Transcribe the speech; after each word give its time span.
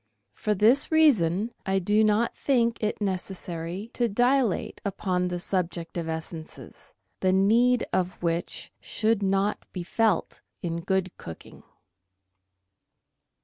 For 0.33 0.55
this 0.55 0.91
reason 0.91 1.51
I 1.63 1.77
do 1.77 2.03
not 2.03 2.35
think 2.35 2.81
it 2.81 2.99
necessary 2.99 3.91
to 3.93 4.09
dilate 4.09 4.81
upon 4.83 5.27
the 5.27 5.37
subject 5.37 5.95
of 5.95 6.09
essences, 6.09 6.95
the 7.19 7.31
need 7.31 7.85
of 7.93 8.13
which 8.23 8.71
should 8.81 9.21
not 9.21 9.59
be 9.71 9.83
felt 9.83 10.41
in 10.63 10.81
good 10.81 11.15
cooking. 11.17 11.61